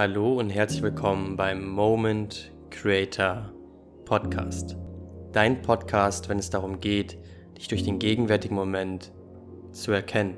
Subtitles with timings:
[0.00, 3.52] Hallo und herzlich willkommen beim Moment Creator
[4.06, 4.78] Podcast.
[5.30, 7.18] Dein Podcast, wenn es darum geht,
[7.58, 9.12] dich durch den gegenwärtigen Moment
[9.72, 10.36] zu erkennen.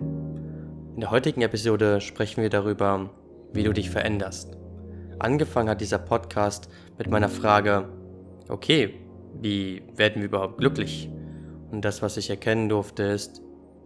[0.96, 3.10] In der heutigen Episode sprechen wir darüber,
[3.52, 4.58] wie du dich veränderst.
[5.20, 6.68] Angefangen hat dieser Podcast
[6.98, 7.88] mit meiner Frage,
[8.48, 8.94] okay,
[9.40, 11.08] wie werden wir überhaupt glücklich?
[11.70, 13.40] Und das, was ich erkennen durfte, ist,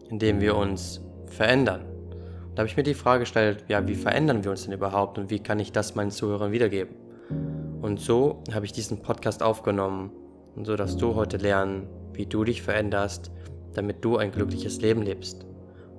[0.09, 1.96] indem wir uns verändern.
[2.57, 5.29] Da habe ich mir die Frage gestellt, ja, wie verändern wir uns denn überhaupt und
[5.29, 6.97] wie kann ich das meinen Zuhörern wiedergeben?
[7.83, 10.11] Und so habe ich diesen Podcast aufgenommen
[10.55, 13.31] und so dass du heute lernen, wie du dich veränderst,
[13.75, 15.47] damit du ein glückliches Leben lebst,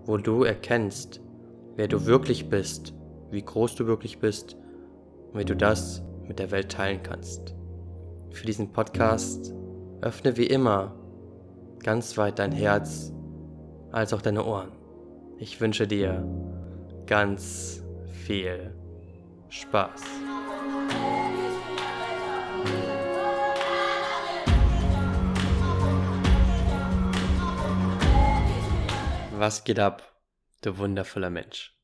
[0.05, 1.21] wo du erkennst,
[1.75, 2.95] wer du wirklich bist,
[3.29, 4.57] wie groß du wirklich bist
[5.31, 7.53] und wie du das mit der Welt teilen kannst.
[8.31, 9.53] Für diesen Podcast
[10.01, 10.95] öffne wie immer
[11.83, 13.13] ganz weit dein Herz
[13.91, 14.71] als auch deine Ohren.
[15.37, 16.25] Ich wünsche dir
[17.07, 17.83] ganz
[18.25, 18.75] viel
[19.49, 20.03] Spaß.
[29.31, 30.21] Was geht ab,
[30.61, 31.75] du wundervoller Mensch?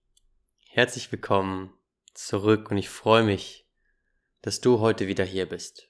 [0.68, 1.74] Herzlich willkommen
[2.14, 3.68] zurück und ich freue mich,
[4.42, 5.90] dass du heute wieder hier bist.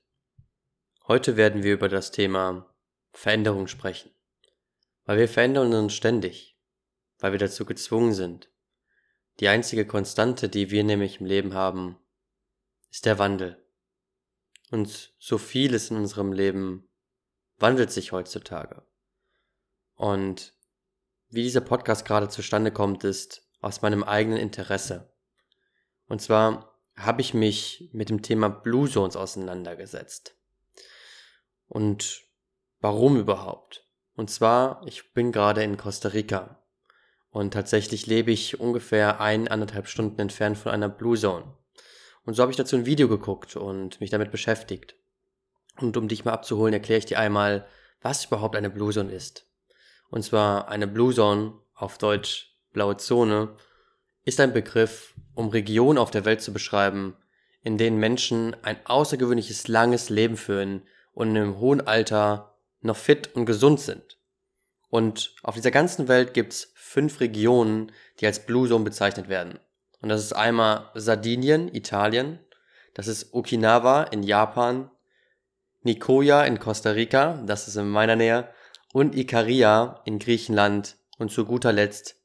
[1.07, 2.73] Heute werden wir über das Thema
[3.11, 4.11] Veränderung sprechen,
[5.05, 6.53] weil wir verändern uns ständig
[7.23, 8.52] weil wir dazu gezwungen sind.
[9.39, 11.97] Die einzige Konstante, die wir nämlich im Leben haben,
[12.91, 13.63] ist der Wandel.
[14.69, 16.87] Und so vieles in unserem Leben
[17.57, 18.83] wandelt sich heutzutage.
[19.95, 20.53] Und
[21.29, 25.13] wie dieser Podcast gerade zustande kommt, ist aus meinem eigenen Interesse.
[26.07, 30.35] Und zwar habe ich mich mit dem Thema Blue Zones auseinandergesetzt.
[31.67, 32.21] Und
[32.79, 33.87] warum überhaupt?
[34.15, 36.62] Und zwar, ich bin gerade in Costa Rica
[37.33, 41.45] und tatsächlich lebe ich ungefähr eineinhalb Stunden entfernt von einer Blue Zone.
[42.25, 44.95] Und so habe ich dazu ein Video geguckt und mich damit beschäftigt.
[45.81, 47.65] Und um dich mal abzuholen, erkläre ich dir einmal,
[48.03, 49.47] was überhaupt eine Blue Zone ist.
[50.11, 53.55] Und zwar eine Blue Zone, auf Deutsch blaue Zone,
[54.25, 57.17] ist ein Begriff, um Regionen auf der Welt zu beschreiben,
[57.63, 60.83] in denen Menschen ein außergewöhnliches langes Leben führen
[61.13, 64.19] und im hohen Alter noch fit und gesund sind.
[64.89, 69.59] Und auf dieser ganzen Welt gibt's fünf Regionen, die als Blue Zone bezeichnet werden.
[70.01, 72.37] Und das ist einmal Sardinien, Italien,
[72.93, 74.91] das ist Okinawa in Japan,
[75.81, 78.47] Nicoya in Costa Rica, das ist in meiner Nähe,
[78.93, 82.15] und Ikaria in Griechenland und zu guter Letzt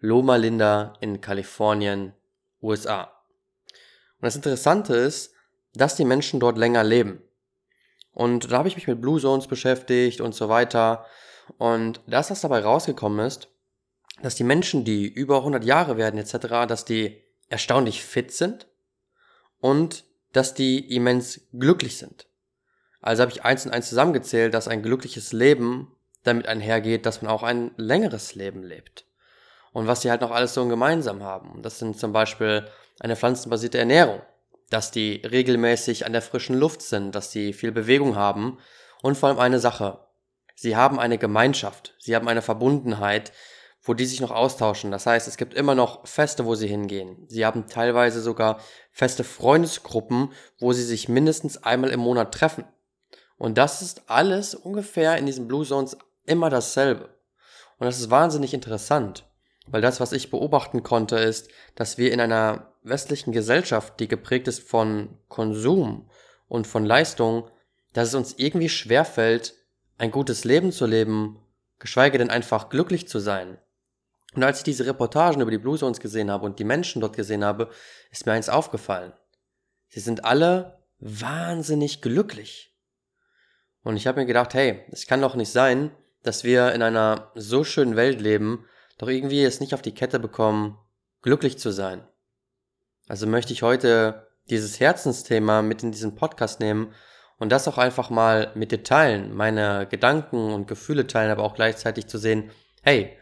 [0.00, 2.12] Loma Linda in Kalifornien,
[2.60, 3.04] USA.
[3.04, 5.32] Und das Interessante ist,
[5.74, 7.22] dass die Menschen dort länger leben.
[8.10, 11.06] Und da habe ich mich mit Blue Zones beschäftigt und so weiter.
[11.58, 13.48] Und das, was dabei rausgekommen ist,
[14.22, 18.66] dass die Menschen, die über 100 Jahre werden etc., dass die erstaunlich fit sind
[19.60, 22.26] und dass die immens glücklich sind.
[23.00, 25.92] Also habe ich eins und eins zusammengezählt, dass ein glückliches Leben
[26.24, 29.04] damit einhergeht, dass man auch ein längeres Leben lebt.
[29.72, 31.62] Und was die halt noch alles so gemeinsam haben.
[31.62, 32.66] Das sind zum Beispiel
[32.98, 34.22] eine pflanzenbasierte Ernährung,
[34.70, 38.58] dass die regelmäßig an der frischen Luft sind, dass die viel Bewegung haben
[39.02, 40.00] und vor allem eine Sache.
[40.54, 43.32] Sie haben eine Gemeinschaft, sie haben eine Verbundenheit,
[43.86, 44.90] wo die sich noch austauschen.
[44.90, 47.24] Das heißt, es gibt immer noch Feste, wo sie hingehen.
[47.28, 48.60] Sie haben teilweise sogar
[48.90, 52.64] feste Freundesgruppen, wo sie sich mindestens einmal im Monat treffen.
[53.38, 57.10] Und das ist alles ungefähr in diesen Blue Zones immer dasselbe.
[57.78, 59.24] Und das ist wahnsinnig interessant,
[59.66, 64.48] weil das, was ich beobachten konnte, ist, dass wir in einer westlichen Gesellschaft, die geprägt
[64.48, 66.10] ist von Konsum
[66.48, 67.50] und von Leistung,
[67.92, 69.54] dass es uns irgendwie schwerfällt,
[69.98, 71.38] ein gutes Leben zu leben,
[71.78, 73.58] geschweige denn einfach glücklich zu sein.
[74.36, 77.16] Und als ich diese Reportagen über die Blue Zones gesehen habe und die Menschen dort
[77.16, 77.70] gesehen habe,
[78.10, 79.14] ist mir eins aufgefallen.
[79.88, 82.76] Sie sind alle wahnsinnig glücklich.
[83.82, 85.90] Und ich habe mir gedacht, hey, es kann doch nicht sein,
[86.22, 88.66] dass wir in einer so schönen Welt leben,
[88.98, 90.78] doch irgendwie es nicht auf die Kette bekommen,
[91.22, 92.06] glücklich zu sein.
[93.08, 96.92] Also möchte ich heute dieses Herzensthema mit in diesen Podcast nehmen
[97.38, 101.54] und das auch einfach mal mit dir teilen, meine Gedanken und Gefühle teilen, aber auch
[101.54, 102.50] gleichzeitig zu sehen,
[102.82, 103.16] hey,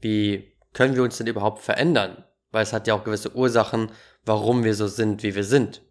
[0.00, 2.24] wie können wir uns denn überhaupt verändern?
[2.50, 3.92] Weil es hat ja auch gewisse Ursachen,
[4.24, 5.82] warum wir so sind, wie wir sind.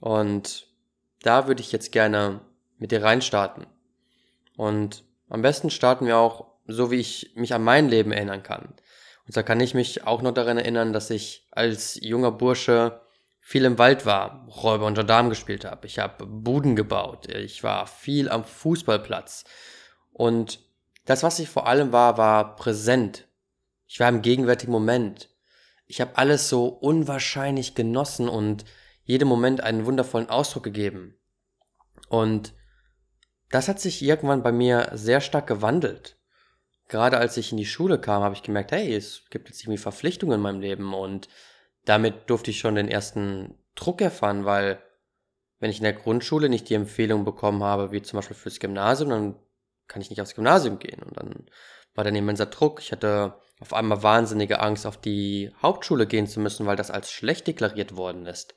[0.00, 0.66] Und
[1.22, 2.40] da würde ich jetzt gerne
[2.78, 3.66] mit dir reinstarten.
[4.56, 8.74] Und am besten starten wir auch so, wie ich mich an mein Leben erinnern kann.
[9.26, 13.00] Und zwar kann ich mich auch noch daran erinnern, dass ich als junger Bursche
[13.40, 15.86] viel im Wald war, Räuber und Gendarm gespielt habe.
[15.86, 17.28] Ich habe Buden gebaut.
[17.28, 19.44] Ich war viel am Fußballplatz.
[20.12, 20.60] Und
[21.04, 23.27] das, was ich vor allem war, war präsent.
[23.88, 25.30] Ich war im gegenwärtigen Moment.
[25.90, 28.66] ich habe alles so unwahrscheinlich genossen und
[29.04, 31.18] jedem Moment einen wundervollen Ausdruck gegeben.
[32.10, 32.52] Und
[33.48, 36.18] das hat sich irgendwann bei mir sehr stark gewandelt.
[36.88, 39.78] Gerade als ich in die Schule kam, habe ich gemerkt, hey, es gibt jetzt irgendwie
[39.78, 41.28] Verpflichtungen in meinem Leben und
[41.86, 44.82] damit durfte ich schon den ersten Druck erfahren, weil
[45.58, 49.08] wenn ich in der Grundschule nicht die Empfehlung bekommen habe, wie zum Beispiel fürs Gymnasium,
[49.08, 49.36] dann
[49.86, 51.02] kann ich nicht aufs Gymnasium gehen.
[51.02, 51.46] Und dann
[51.94, 52.80] war dann immenser Druck.
[52.80, 57.10] Ich hatte auf einmal wahnsinnige Angst, auf die Hauptschule gehen zu müssen, weil das als
[57.10, 58.54] schlecht deklariert worden ist.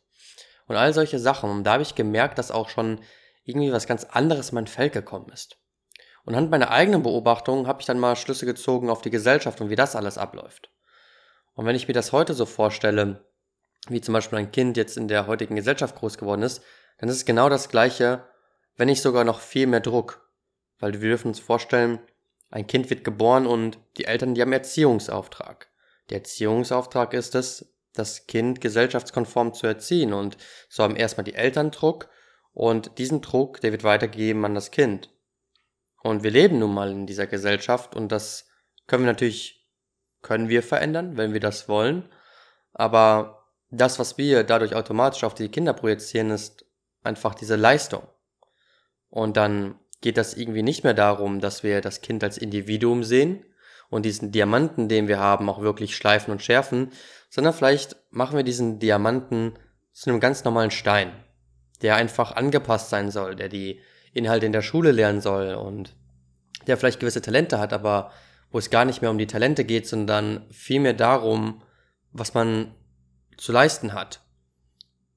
[0.68, 1.50] Und all solche Sachen.
[1.50, 3.02] Und da habe ich gemerkt, dass auch schon
[3.44, 5.58] irgendwie was ganz anderes in mein Feld gekommen ist.
[6.24, 9.70] Und anhand meiner eigenen Beobachtung habe ich dann mal Schlüsse gezogen auf die Gesellschaft und
[9.70, 10.70] wie das alles abläuft.
[11.54, 13.26] Und wenn ich mir das heute so vorstelle,
[13.88, 16.62] wie zum Beispiel ein Kind jetzt in der heutigen Gesellschaft groß geworden ist,
[17.00, 18.24] dann ist es genau das Gleiche,
[18.78, 20.30] wenn nicht sogar noch viel mehr Druck.
[20.78, 22.00] Weil wir dürfen uns vorstellen,
[22.52, 25.70] ein Kind wird geboren und die Eltern, die haben Erziehungsauftrag.
[26.10, 30.38] Der Erziehungsauftrag ist es, das Kind gesellschaftskonform zu erziehen und
[30.70, 32.10] so haben erstmal die Eltern Druck
[32.54, 35.10] und diesen Druck, der wird weitergegeben an das Kind.
[36.04, 38.48] Und wir leben nun mal in dieser Gesellschaft und das
[38.88, 39.68] können wir natürlich,
[40.22, 42.10] können wir verändern, wenn wir das wollen.
[42.74, 46.66] Aber das, was wir dadurch automatisch auf die Kinder projizieren, ist
[47.04, 48.08] einfach diese Leistung.
[49.10, 53.46] Und dann geht das irgendwie nicht mehr darum, dass wir das Kind als Individuum sehen
[53.90, 56.92] und diesen Diamanten, den wir haben, auch wirklich schleifen und schärfen,
[57.30, 59.54] sondern vielleicht machen wir diesen Diamanten
[59.94, 61.12] zu einem ganz normalen Stein,
[61.82, 63.80] der einfach angepasst sein soll, der die
[64.14, 65.96] Inhalte in der Schule lernen soll und
[66.68, 68.12] der vielleicht gewisse Talente hat, aber
[68.52, 71.62] wo es gar nicht mehr um die Talente geht, sondern vielmehr darum,
[72.12, 72.76] was man
[73.38, 74.22] zu leisten hat.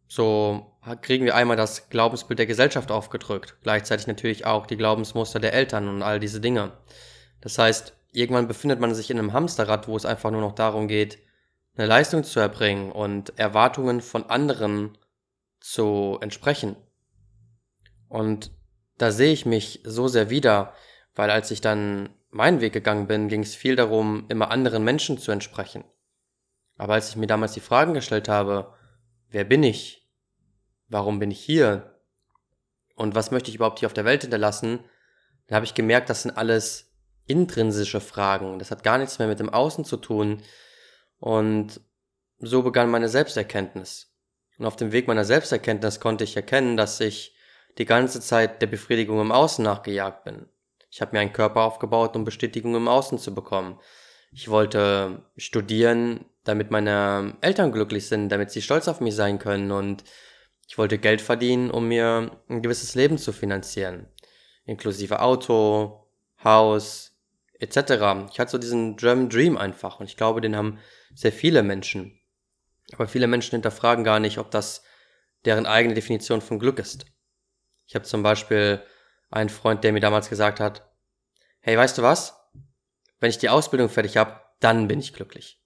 [0.06, 5.54] So kriegen wir einmal das Glaubensbild der Gesellschaft aufgedrückt, gleichzeitig natürlich auch die Glaubensmuster der
[5.54, 6.72] Eltern und all diese Dinge.
[7.40, 10.88] Das heißt, irgendwann befindet man sich in einem Hamsterrad, wo es einfach nur noch darum
[10.88, 11.18] geht,
[11.76, 14.96] eine Leistung zu erbringen und Erwartungen von anderen
[15.60, 16.76] zu entsprechen.
[18.08, 18.52] Und
[18.98, 20.74] da sehe ich mich so sehr wieder,
[21.14, 25.18] weil als ich dann meinen Weg gegangen bin, ging es viel darum, immer anderen Menschen
[25.18, 25.84] zu entsprechen.
[26.76, 28.72] Aber als ich mir damals die Fragen gestellt habe,
[29.30, 30.03] wer bin ich?
[30.88, 32.00] Warum bin ich hier?
[32.96, 34.80] Und was möchte ich überhaupt hier auf der Welt hinterlassen?
[35.46, 36.92] Dann habe ich gemerkt, das sind alles
[37.26, 38.58] intrinsische Fragen.
[38.58, 40.42] Das hat gar nichts mehr mit dem Außen zu tun.
[41.18, 41.80] Und
[42.38, 44.12] so begann meine Selbsterkenntnis.
[44.58, 47.34] Und auf dem Weg meiner Selbsterkenntnis konnte ich erkennen, dass ich
[47.78, 50.46] die ganze Zeit der Befriedigung im Außen nachgejagt bin.
[50.90, 53.80] Ich habe mir einen Körper aufgebaut, um Bestätigung im Außen zu bekommen.
[54.30, 59.72] Ich wollte studieren, damit meine Eltern glücklich sind, damit sie stolz auf mich sein können
[59.72, 60.04] und
[60.66, 64.06] ich wollte Geld verdienen, um mir ein gewisses Leben zu finanzieren.
[64.64, 66.08] Inklusive Auto,
[66.42, 67.16] Haus,
[67.58, 68.28] etc.
[68.30, 70.78] Ich hatte so diesen German Dream einfach und ich glaube, den haben
[71.14, 72.18] sehr viele Menschen.
[72.92, 74.82] Aber viele Menschen hinterfragen gar nicht, ob das
[75.44, 77.06] deren eigene Definition von Glück ist.
[77.86, 78.82] Ich habe zum Beispiel
[79.30, 80.90] einen Freund, der mir damals gesagt hat,
[81.60, 82.34] hey, weißt du was?
[83.20, 85.62] Wenn ich die Ausbildung fertig habe, dann bin ich glücklich.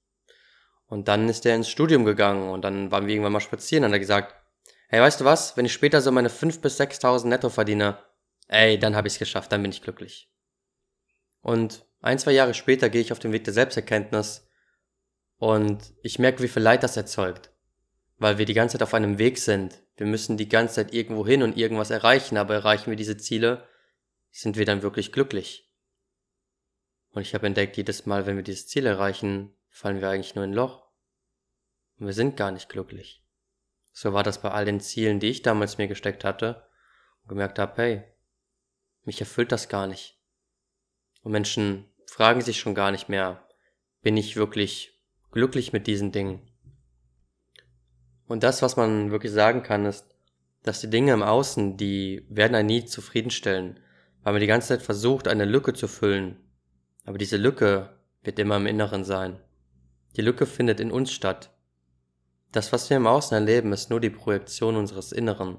[0.87, 3.93] Und dann ist er ins Studium gegangen und dann waren wir irgendwann mal spazieren und
[3.93, 4.35] er gesagt,
[4.89, 7.99] hey, weißt du was, wenn ich später so meine 5.000 bis 6.000 netto verdiene,
[8.49, 10.33] ey, dann habe ich es geschafft, dann bin ich glücklich.
[11.41, 14.47] Und ein, zwei Jahre später gehe ich auf den Weg der Selbsterkenntnis
[15.37, 17.53] und ich merke, wie viel Leid das erzeugt.
[18.17, 19.81] Weil wir die ganze Zeit auf einem Weg sind.
[19.97, 23.69] Wir müssen die ganze Zeit irgendwo hin und irgendwas erreichen, aber erreichen wir diese Ziele,
[24.31, 25.71] sind wir dann wirklich glücklich.
[27.11, 30.45] Und ich habe entdeckt, jedes Mal, wenn wir dieses Ziel erreichen, fallen wir eigentlich nur
[30.45, 30.89] in ein Loch.
[31.99, 33.25] Und wir sind gar nicht glücklich.
[33.93, 36.67] So war das bei all den Zielen, die ich damals mir gesteckt hatte
[37.23, 38.05] und gemerkt habe, hey,
[39.05, 40.19] mich erfüllt das gar nicht.
[41.23, 43.47] Und Menschen fragen sich schon gar nicht mehr,
[44.03, 44.99] bin ich wirklich
[45.31, 46.43] glücklich mit diesen Dingen?
[48.27, 50.07] Und das, was man wirklich sagen kann, ist,
[50.63, 53.81] dass die Dinge im Außen, die werden einen nie zufriedenstellen,
[54.23, 56.37] weil man die ganze Zeit versucht, eine Lücke zu füllen.
[57.05, 59.41] Aber diese Lücke wird immer im Inneren sein.
[60.17, 61.51] Die Lücke findet in uns statt.
[62.53, 65.59] Das, was wir im Außen erleben, ist nur die Projektion unseres Inneren.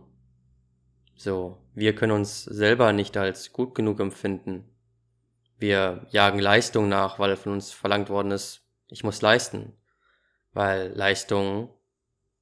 [1.16, 4.70] So, wir können uns selber nicht als gut genug empfinden.
[5.58, 9.74] Wir jagen Leistung nach, weil von uns verlangt worden ist, ich muss leisten.
[10.52, 11.70] Weil Leistung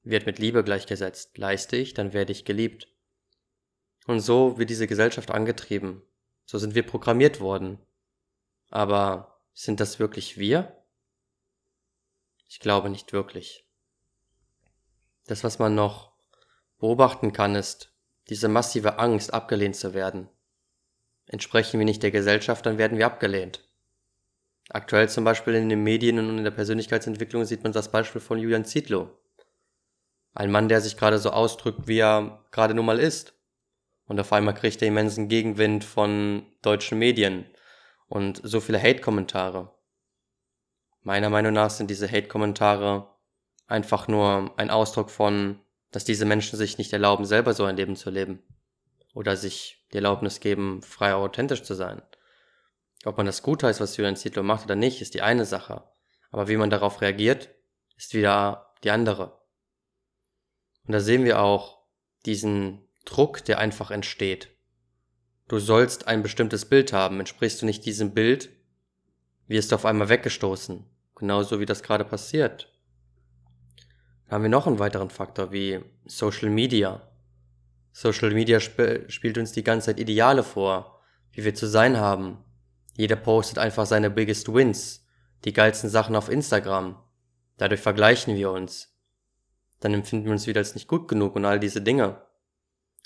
[0.03, 1.37] wird mit Liebe gleichgesetzt.
[1.37, 2.87] Leiste ich, dann werde ich geliebt.
[4.05, 6.01] Und so wird diese Gesellschaft angetrieben.
[6.45, 7.79] So sind wir programmiert worden.
[8.69, 10.83] Aber sind das wirklich wir?
[12.47, 13.66] Ich glaube nicht wirklich.
[15.27, 16.13] Das, was man noch
[16.79, 17.93] beobachten kann, ist
[18.29, 20.29] diese massive Angst, abgelehnt zu werden.
[21.27, 23.63] Entsprechen wir nicht der Gesellschaft, dann werden wir abgelehnt.
[24.69, 28.39] Aktuell zum Beispiel in den Medien und in der Persönlichkeitsentwicklung sieht man das Beispiel von
[28.39, 29.09] Julian Zietlow.
[30.33, 33.33] Ein Mann, der sich gerade so ausdrückt, wie er gerade nun mal ist.
[34.05, 37.45] Und auf einmal kriegt er immensen Gegenwind von deutschen Medien
[38.07, 39.73] und so viele Hate-Kommentare.
[41.01, 43.09] Meiner Meinung nach sind diese Hate-Kommentare
[43.67, 45.59] einfach nur ein Ausdruck von,
[45.91, 48.41] dass diese Menschen sich nicht erlauben, selber so ein Leben zu leben.
[49.13, 52.01] Oder sich die Erlaubnis geben, frei authentisch zu sein.
[53.05, 55.83] Ob man das gut heißt, was Julian Zietlow macht oder nicht, ist die eine Sache.
[56.31, 57.49] Aber wie man darauf reagiert,
[57.95, 59.39] ist wieder die andere.
[60.85, 61.83] Und da sehen wir auch
[62.25, 64.49] diesen Druck, der einfach entsteht.
[65.47, 67.19] Du sollst ein bestimmtes Bild haben.
[67.19, 68.49] Entsprichst du nicht diesem Bild,
[69.47, 70.85] wirst du auf einmal weggestoßen.
[71.15, 72.76] Genauso wie das gerade passiert.
[74.29, 77.01] Haben wir noch einen weiteren Faktor wie Social Media.
[77.91, 80.99] Social Media sp spielt uns die ganze Zeit Ideale vor,
[81.31, 82.43] wie wir zu sein haben,
[82.97, 85.05] jeder postet einfach seine biggest wins,
[85.45, 86.97] die geilsten Sachen auf Instagram.
[87.57, 88.91] Dadurch vergleichen wir uns.
[89.79, 92.19] Dann empfinden wir uns wieder als nicht gut genug und all diese Dinge.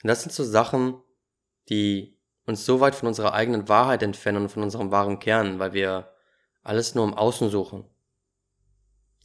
[0.02, 0.96] Und das sind so Sachen,
[1.68, 5.74] die uns so weit von unserer eigenen Wahrheit entfernen und von unserem wahren Kern, weil
[5.74, 6.14] wir
[6.64, 7.84] alles nur im Außen suchen.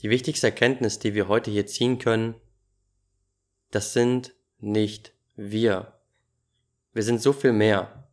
[0.03, 2.35] Die wichtigste Erkenntnis, die wir heute hier ziehen können,
[3.71, 6.01] das sind nicht wir.
[6.93, 8.09] Wir sind so viel mehr.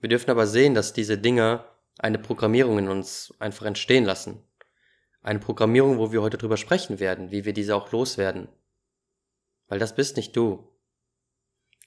[0.00, 1.64] Wir dürfen aber sehen, dass diese Dinge
[1.98, 4.42] eine Programmierung in uns einfach entstehen lassen.
[5.22, 8.48] Eine Programmierung, wo wir heute drüber sprechen werden, wie wir diese auch loswerden.
[9.68, 10.68] Weil das bist nicht du.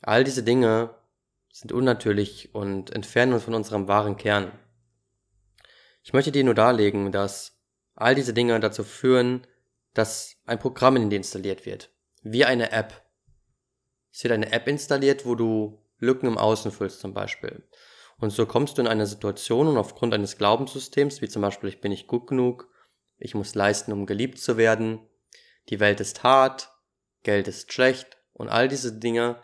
[0.01, 0.95] All diese Dinge
[1.51, 4.51] sind unnatürlich und entfernen uns von unserem wahren Kern.
[6.03, 7.56] Ich möchte dir nur darlegen, dass
[7.97, 9.45] all diese Dinge dazu führen,
[9.93, 11.89] dass ein Programm in dir installiert wird.
[12.21, 13.03] Wie eine App.
[14.13, 17.67] Es wird eine App installiert, wo du Lücken im Außen füllst zum Beispiel.
[18.19, 21.81] Und so kommst du in eine Situation und aufgrund eines Glaubenssystems, wie zum Beispiel ich
[21.81, 22.69] bin nicht gut genug,
[23.17, 24.99] ich muss leisten, um geliebt zu werden,
[25.69, 26.71] die Welt ist hart,
[27.23, 29.41] Geld ist schlecht und all diese Dinge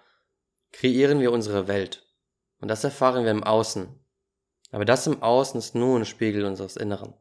[0.72, 2.08] kreieren wir unsere Welt.
[2.60, 4.00] Und das erfahren wir im Außen.
[4.72, 7.16] Aber das im Außen ist nur ein Spiegel unseres Inneren.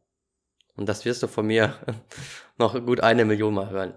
[0.77, 1.79] Und das wirst du von mir
[2.59, 3.95] noch gut eine Million Mal hören.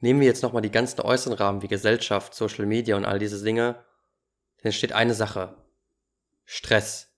[0.00, 3.42] Nehmen wir jetzt nochmal die ganzen äußeren Rahmen wie Gesellschaft, Social Media und all diese
[3.42, 3.82] Dinge,
[4.62, 5.56] dann steht eine Sache.
[6.44, 7.14] Stress.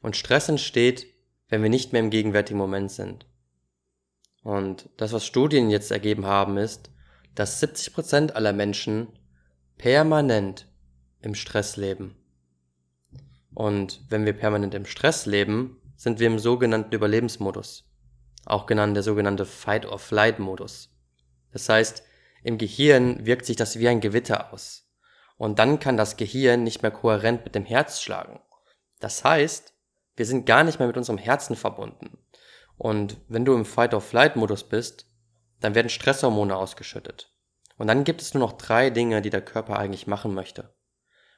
[0.00, 1.06] Und Stress entsteht,
[1.48, 3.26] wenn wir nicht mehr im gegenwärtigen Moment sind.
[4.42, 6.90] Und das, was Studien jetzt ergeben haben, ist,
[7.34, 9.08] dass 70% aller Menschen
[9.76, 10.68] permanent
[11.20, 12.16] im Stress leben.
[13.54, 17.88] Und wenn wir permanent im Stress leben, sind wir im sogenannten Überlebensmodus,
[18.44, 20.90] auch genannt der sogenannte Fight-or-Flight-Modus.
[21.52, 22.02] Das heißt,
[22.42, 24.90] im Gehirn wirkt sich das wie ein Gewitter aus.
[25.36, 28.40] Und dann kann das Gehirn nicht mehr kohärent mit dem Herz schlagen.
[28.98, 29.74] Das heißt,
[30.16, 32.18] wir sind gar nicht mehr mit unserem Herzen verbunden.
[32.76, 35.06] Und wenn du im Fight-or-Flight-Modus bist,
[35.60, 37.32] dann werden Stresshormone ausgeschüttet.
[37.78, 40.74] Und dann gibt es nur noch drei Dinge, die der Körper eigentlich machen möchte.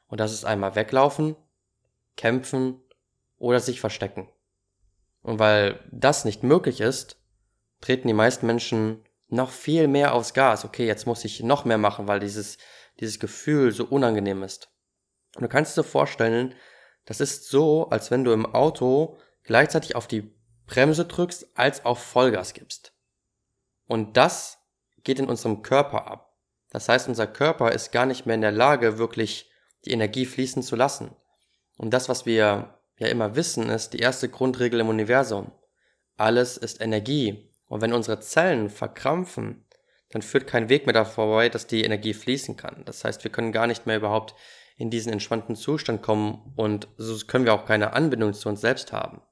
[0.06, 1.37] Und das ist einmal weglaufen,
[2.16, 2.80] kämpfen
[3.37, 4.30] oder sich verstecken.
[5.25, 7.19] Und weil das nicht möglich ist,
[7.81, 10.64] treten die meisten Menschen noch viel mehr aufs Gas.
[10.64, 12.59] Okay, jetzt muss ich noch mehr machen, weil dieses
[13.00, 14.71] dieses Gefühl so unangenehm ist.
[15.37, 16.54] Und du kannst dir vorstellen,
[17.04, 20.33] das ist so, als wenn du im Auto gleichzeitig auf die
[20.66, 22.95] Bremse drückst, als auch Vollgas gibst.
[23.87, 24.59] Und das
[25.02, 26.38] geht in unserem Körper ab.
[26.71, 29.50] Das heißt, unser Körper ist gar nicht mehr in der Lage, wirklich
[29.85, 31.14] die Energie fließen zu lassen.
[31.76, 35.53] Und das, was wir ja immer wissen, ist die erste Grundregel im Universum.
[36.17, 37.51] Alles ist Energie.
[37.67, 39.65] Und wenn unsere Zellen verkrampfen,
[40.11, 42.85] dann führt kein Weg mehr da vorbei, dass die Energie fließen kann.
[42.85, 44.35] Das heißt, wir können gar nicht mehr überhaupt
[44.77, 48.93] in diesen entspannten Zustand kommen und so können wir auch keine Anbindung zu uns selbst
[48.93, 49.23] haben.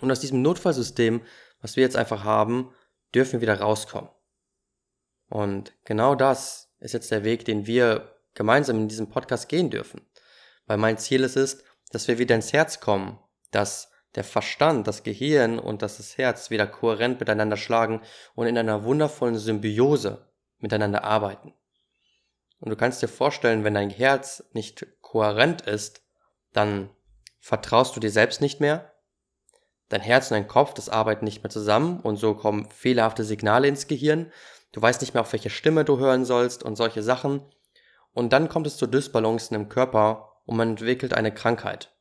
[0.00, 1.20] Und aus diesem Notfallsystem,
[1.60, 2.72] was wir jetzt einfach haben,
[3.14, 4.10] dürfen wir wieder rauskommen.
[5.28, 10.00] Und genau das ist jetzt der Weg, den wir gemeinsam in diesem Podcast gehen dürfen.
[10.66, 13.18] Weil mein Ziel ist es, dass wir wieder ins Herz kommen,
[13.52, 18.02] dass der Verstand, das Gehirn und das Herz wieder kohärent miteinander schlagen
[18.34, 20.26] und in einer wundervollen Symbiose
[20.58, 21.54] miteinander arbeiten.
[22.60, 26.02] Und du kannst dir vorstellen, wenn dein Herz nicht kohärent ist,
[26.52, 26.90] dann
[27.40, 28.92] vertraust du dir selbst nicht mehr,
[29.88, 33.68] dein Herz und dein Kopf, das arbeiten nicht mehr zusammen und so kommen fehlerhafte Signale
[33.68, 34.30] ins Gehirn,
[34.72, 37.42] du weißt nicht mehr, auf welche Stimme du hören sollst und solche Sachen.
[38.14, 41.94] Und dann kommt es zu Dysbalancen im Körper und man entwickelt eine Krankheit.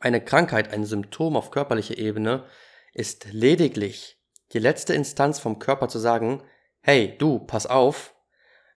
[0.00, 2.44] Eine Krankheit, ein Symptom auf körperlicher Ebene
[2.92, 4.18] ist lediglich
[4.52, 6.42] die letzte Instanz vom Körper zu sagen,
[6.80, 8.14] hey, du, pass auf,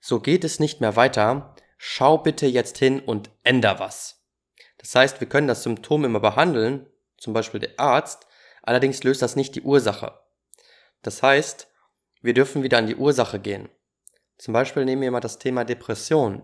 [0.01, 4.25] so geht es nicht mehr weiter, schau bitte jetzt hin und änder was.
[4.79, 8.27] Das heißt, wir können das Symptom immer behandeln, zum Beispiel der Arzt,
[8.63, 10.21] Allerdings löst das nicht die Ursache.
[11.03, 11.69] Das heißt,
[12.23, 13.69] wir dürfen wieder an die Ursache gehen.
[14.39, 16.43] Zum Beispiel nehmen wir mal das Thema Depression.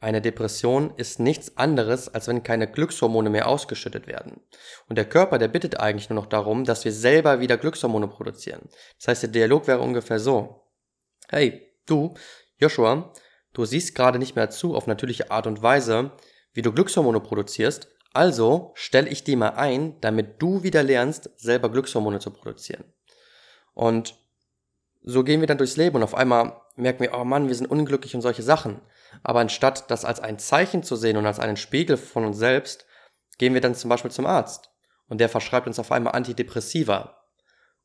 [0.00, 4.40] Eine Depression ist nichts anderes, als wenn keine Glückshormone mehr ausgeschüttet werden.
[4.88, 8.68] Und der Körper, der bittet eigentlich nur noch darum, dass wir selber wieder Glückshormone produzieren.
[8.98, 10.68] Das heißt, der Dialog wäre ungefähr so.
[11.28, 12.14] Hey, du,
[12.58, 13.12] Joshua,
[13.52, 16.12] du siehst gerade nicht mehr zu auf natürliche Art und Weise,
[16.52, 21.70] wie du Glückshormone produzierst, also stelle ich die mal ein, damit du wieder lernst, selber
[21.70, 22.84] Glückshormone zu produzieren.
[23.74, 24.16] Und
[25.02, 27.70] so gehen wir dann durchs Leben und auf einmal merken wir, oh Mann, wir sind
[27.70, 28.80] unglücklich und solche Sachen.
[29.22, 32.86] Aber anstatt das als ein Zeichen zu sehen und als einen Spiegel von uns selbst,
[33.38, 34.70] gehen wir dann zum Beispiel zum Arzt.
[35.08, 37.22] Und der verschreibt uns auf einmal Antidepressiva.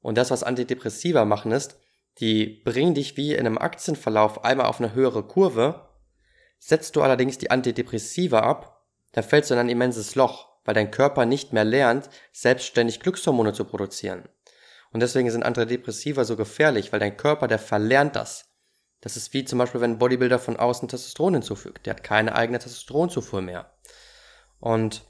[0.02, 1.80] Und das, was Antidepressiva machen, ist,
[2.20, 5.90] die bringen dich wie in einem Aktienverlauf einmal auf eine höhere Kurve.
[6.60, 10.92] Setzt du allerdings die Antidepressiva ab, dann fällst du in ein immenses Loch, weil dein
[10.92, 14.28] Körper nicht mehr lernt, selbstständig Glückshormone zu produzieren.
[14.92, 18.53] Und deswegen sind Antidepressiva so gefährlich, weil dein Körper, der verlernt das.
[19.04, 21.86] Das ist wie zum Beispiel, wenn ein Bodybuilder von außen Testosteron hinzufügt.
[21.86, 23.70] Der hat keine eigene Testosteronzufuhr mehr.
[24.62, 25.04] Und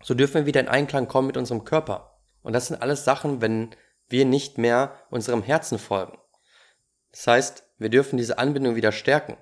[0.00, 2.20] so dürfen wir wieder in Einklang kommen mit unserem Körper.
[2.42, 3.74] Und das sind alles Sachen, wenn
[4.08, 6.16] wir nicht mehr unserem Herzen folgen.
[7.10, 9.36] Das heißt, wir dürfen diese Anbindung wieder stärken.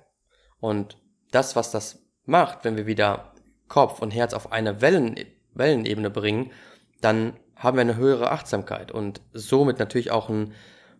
[0.59, 0.97] Und
[1.29, 3.35] das, was das macht, wenn wir wieder
[3.67, 5.15] Kopf und Herz auf eine Wellen,
[5.53, 6.51] Wellenebene bringen,
[7.01, 10.55] dann haben wir eine höhere Achtsamkeit und somit natürlich auch ein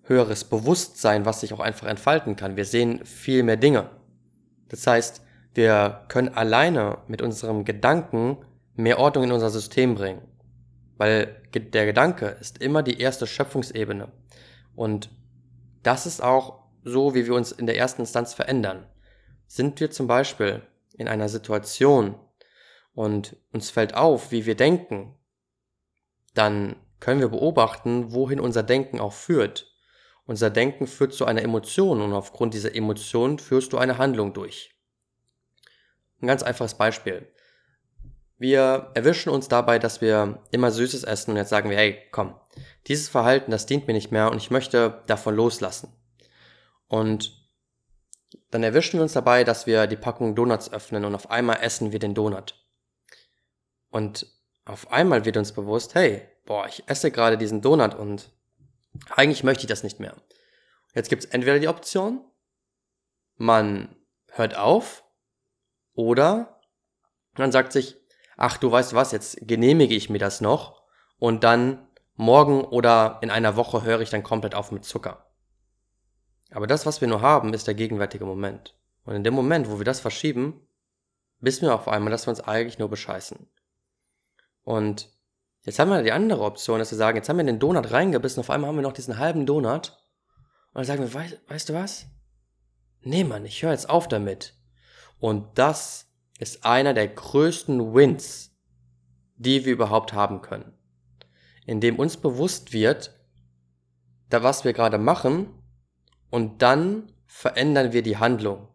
[0.07, 2.57] höheres Bewusstsein, was sich auch einfach entfalten kann.
[2.57, 3.89] Wir sehen viel mehr Dinge.
[4.69, 5.21] Das heißt,
[5.53, 8.37] wir können alleine mit unserem Gedanken
[8.75, 10.21] mehr Ordnung in unser System bringen.
[10.97, 14.11] Weil der Gedanke ist immer die erste Schöpfungsebene.
[14.75, 15.09] Und
[15.83, 18.85] das ist auch so, wie wir uns in der ersten Instanz verändern.
[19.47, 20.61] Sind wir zum Beispiel
[20.97, 22.15] in einer Situation
[22.93, 25.15] und uns fällt auf, wie wir denken,
[26.33, 29.74] dann können wir beobachten, wohin unser Denken auch führt.
[30.25, 34.75] Unser Denken führt zu einer Emotion und aufgrund dieser Emotion führst du eine Handlung durch.
[36.21, 37.27] Ein ganz einfaches Beispiel.
[38.37, 42.35] Wir erwischen uns dabei, dass wir immer Süßes essen und jetzt sagen wir, hey, komm,
[42.87, 45.93] dieses Verhalten, das dient mir nicht mehr und ich möchte davon loslassen.
[46.87, 47.45] Und
[48.51, 51.91] dann erwischen wir uns dabei, dass wir die Packung Donuts öffnen und auf einmal essen
[51.91, 52.55] wir den Donut.
[53.89, 54.27] Und
[54.65, 58.31] auf einmal wird uns bewusst, hey, boah, ich esse gerade diesen Donut und
[59.09, 60.15] eigentlich möchte ich das nicht mehr.
[60.93, 62.23] Jetzt gibt es entweder die Option,
[63.37, 63.95] man
[64.31, 65.03] hört auf
[65.93, 66.61] oder
[67.37, 67.97] man sagt sich,
[68.37, 70.83] ach du weißt was, jetzt genehmige ich mir das noch
[71.17, 75.29] und dann morgen oder in einer Woche höre ich dann komplett auf mit Zucker.
[76.51, 78.77] Aber das, was wir nur haben, ist der gegenwärtige Moment.
[79.03, 80.67] Und in dem Moment, wo wir das verschieben,
[81.39, 83.49] wissen wir auf einmal, dass wir uns eigentlich nur bescheißen.
[84.63, 85.14] Und
[85.65, 88.39] Jetzt haben wir die andere Option, dass wir sagen, jetzt haben wir den Donut reingebissen,
[88.39, 89.97] auf einmal haben wir noch diesen halben Donut.
[90.73, 92.05] Und dann sagen wir, weißt, weißt du was?
[93.01, 94.53] Nee, Mann, ich höre jetzt auf damit.
[95.19, 98.51] Und das ist einer der größten Wins,
[99.37, 100.73] die wir überhaupt haben können.
[101.65, 103.19] Indem uns bewusst wird,
[104.29, 105.47] da was wir gerade machen,
[106.29, 108.67] und dann verändern wir die Handlung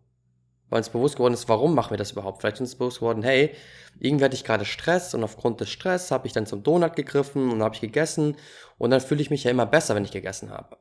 [0.70, 2.40] weil uns bewusst geworden ist, warum machen wir das überhaupt?
[2.40, 3.54] Vielleicht ist uns bewusst geworden, hey,
[3.98, 7.50] irgendwie hatte ich gerade Stress und aufgrund des Stress habe ich dann zum Donut gegriffen
[7.50, 8.36] und habe ich gegessen
[8.78, 10.78] und dann fühle ich mich ja immer besser, wenn ich gegessen habe.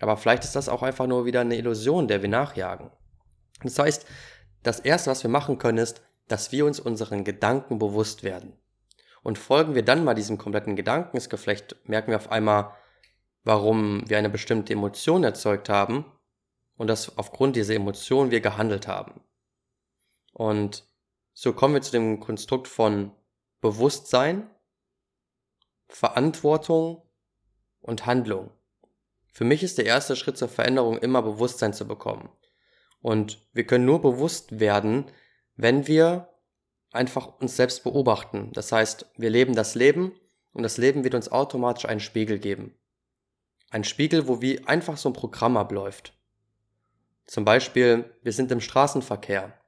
[0.00, 2.90] Aber vielleicht ist das auch einfach nur wieder eine Illusion, der wir nachjagen.
[3.62, 4.06] Das heißt,
[4.62, 8.54] das erste, was wir machen können, ist, dass wir uns unseren Gedanken bewusst werden.
[9.22, 12.72] Und folgen wir dann mal diesem kompletten Gedankensgeflecht, merken wir auf einmal,
[13.44, 16.04] warum wir eine bestimmte Emotion erzeugt haben
[16.76, 19.20] und dass aufgrund dieser Emotion wir gehandelt haben.
[20.36, 20.86] Und
[21.32, 23.10] so kommen wir zu dem Konstrukt von
[23.62, 24.50] Bewusstsein,
[25.88, 27.00] Verantwortung
[27.80, 28.50] und Handlung.
[29.32, 32.28] Für mich ist der erste Schritt zur Veränderung immer Bewusstsein zu bekommen.
[33.00, 35.10] Und wir können nur bewusst werden,
[35.54, 36.28] wenn wir
[36.90, 38.52] einfach uns selbst beobachten.
[38.52, 40.12] Das heißt, wir leben das Leben
[40.52, 42.74] und das Leben wird uns automatisch einen Spiegel geben.
[43.70, 46.12] Ein Spiegel, wo wie einfach so ein Programm abläuft.
[47.24, 49.58] Zum Beispiel, wir sind im Straßenverkehr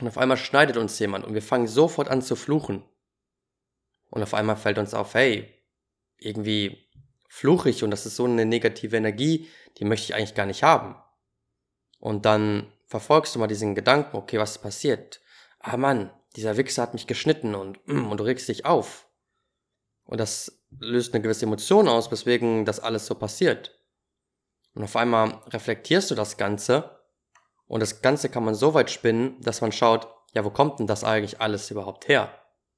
[0.00, 2.84] und auf einmal schneidet uns jemand und wir fangen sofort an zu fluchen.
[4.10, 5.52] Und auf einmal fällt uns auf, hey,
[6.18, 6.88] irgendwie
[7.28, 10.62] fluche ich und das ist so eine negative Energie, die möchte ich eigentlich gar nicht
[10.62, 10.96] haben.
[11.98, 15.20] Und dann verfolgst du mal diesen Gedanken, okay, was ist passiert?
[15.58, 19.06] Ah Mann, dieser Wichser hat mich geschnitten und, und du regst dich auf.
[20.04, 23.78] Und das löst eine gewisse Emotion aus, weswegen das alles so passiert.
[24.74, 26.97] Und auf einmal reflektierst du das Ganze
[27.68, 30.86] und das Ganze kann man so weit spinnen, dass man schaut, ja, wo kommt denn
[30.86, 32.30] das eigentlich alles überhaupt her?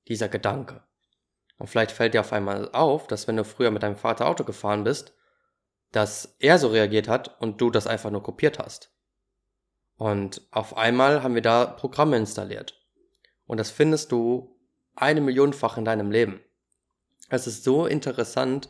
[0.08, 0.82] Dieser Gedanke.
[1.58, 4.44] Und vielleicht fällt dir auf einmal auf, dass wenn du früher mit deinem Vater Auto
[4.44, 5.14] gefahren bist,
[5.92, 8.92] dass er so reagiert hat und du das einfach nur kopiert hast.
[9.96, 12.80] Und auf einmal haben wir da Programme installiert.
[13.46, 14.56] Und das findest du
[14.96, 16.40] eine Millionenfach in deinem Leben.
[17.28, 18.68] Es ist so interessant,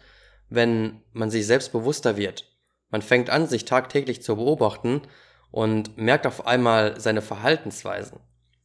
[0.49, 2.51] wenn man sich selbst bewusster wird.
[2.89, 5.03] Man fängt an, sich tagtäglich zu beobachten
[5.51, 8.21] und merkt auf einmal seine Verhaltensweisen.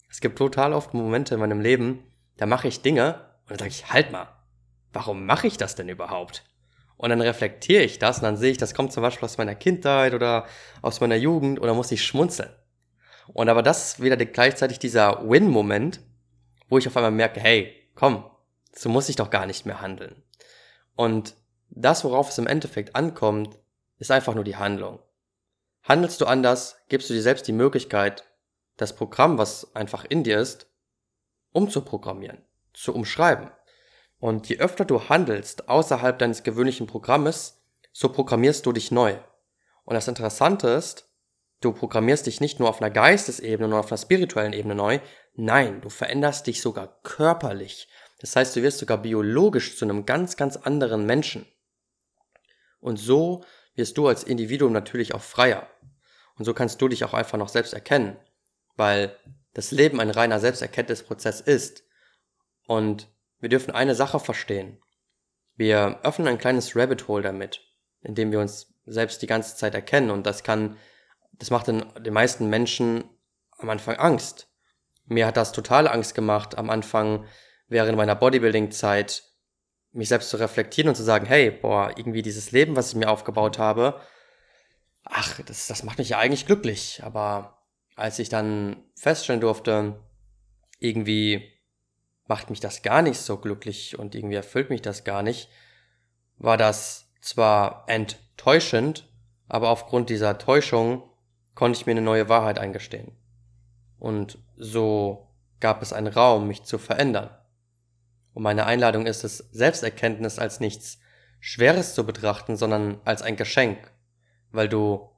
[0.10, 2.04] Es gibt total oft Momente in meinem Leben,
[2.38, 4.28] da mache ich Dinge und dann sage ich, halt mal,
[4.94, 6.44] warum mache ich das denn überhaupt?
[6.98, 9.56] Und dann reflektiere ich das und dann sehe ich, das kommt zum Beispiel aus meiner
[9.56, 10.46] Kindheit oder
[10.82, 12.50] aus meiner Jugend oder muss ich schmunzeln.
[13.28, 16.00] Und aber das ist wieder gleichzeitig dieser Win-Moment,
[16.70, 18.24] wo ich auf einmal merke, hey, komm,
[18.74, 20.24] so muss ich doch gar nicht mehr handeln.
[20.96, 21.36] Und
[21.70, 23.60] das, worauf es im Endeffekt ankommt,
[23.98, 25.00] ist einfach nur die Handlung.
[25.88, 28.24] Handelst du anders, gibst du dir selbst die Möglichkeit,
[28.76, 30.66] das Programm, was einfach in dir ist,
[31.52, 32.44] umzuprogrammieren,
[32.74, 33.52] zu umschreiben.
[34.18, 39.16] Und je öfter du handelst außerhalb deines gewöhnlichen Programmes, so programmierst du dich neu.
[39.84, 41.08] Und das Interessante ist,
[41.62, 45.00] du programmierst dich nicht nur auf einer Geistesebene, nur auf einer spirituellen Ebene neu,
[45.36, 47.88] nein, du veränderst dich sogar körperlich.
[48.22, 51.46] Das heißt, du wirst sogar biologisch zu einem ganz, ganz anderen Menschen.
[52.80, 53.44] Und so
[53.76, 55.70] wirst du als Individuum natürlich auch freier.
[56.38, 58.18] Und so kannst du dich auch einfach noch selbst erkennen,
[58.76, 59.18] weil
[59.54, 61.84] das Leben ein reiner Selbsterkenntnisprozess ist.
[62.68, 63.08] Und
[63.40, 64.82] wir dürfen eine Sache verstehen.
[65.56, 67.62] Wir öffnen ein kleines Rabbit Hole damit,
[68.02, 70.12] indem wir uns selbst die ganze Zeit erkennen.
[70.12, 70.78] Und das kann,
[71.34, 73.06] das macht den, den meisten Menschen
[73.58, 74.50] am Anfang Angst.
[75.06, 77.26] Mir hat das total Angst gemacht, am Anfang
[77.68, 79.24] während meiner Bodybuilding-Zeit
[79.92, 83.10] mich selbst zu reflektieren und zu sagen, hey, boah, irgendwie dieses Leben, was ich mir
[83.10, 84.02] aufgebaut habe,
[85.06, 87.02] ach, das, das macht mich ja eigentlich glücklich.
[87.04, 87.64] Aber
[87.96, 90.00] als ich dann feststellen durfte,
[90.80, 91.52] irgendwie
[92.28, 95.50] macht mich das gar nicht so glücklich und irgendwie erfüllt mich das gar nicht,
[96.38, 99.08] war das zwar enttäuschend,
[99.48, 101.04] aber aufgrund dieser Täuschung
[101.54, 103.16] konnte ich mir eine neue Wahrheit eingestehen.
[104.00, 107.30] Und so gab es einen Raum, mich zu verändern.
[108.34, 111.00] Und meine Einladung ist es, Selbsterkenntnis als nichts
[111.40, 113.92] Schweres zu betrachten, sondern als ein Geschenk,
[114.56, 115.10] weil du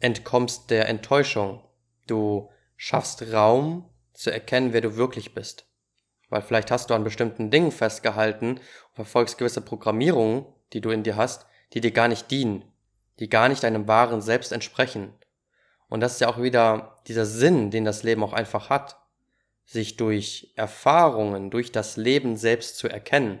[0.00, 1.62] entkommst der Enttäuschung.
[2.06, 5.66] Du schaffst Raum zu erkennen, wer du wirklich bist.
[6.28, 11.02] Weil vielleicht hast du an bestimmten Dingen festgehalten und verfolgst gewisse Programmierungen, die du in
[11.02, 12.64] dir hast, die dir gar nicht dienen,
[13.20, 15.12] die gar nicht deinem wahren Selbst entsprechen.
[15.88, 18.96] Und das ist ja auch wieder dieser Sinn, den das Leben auch einfach hat
[19.64, 23.40] sich durch Erfahrungen, durch das Leben selbst zu erkennen.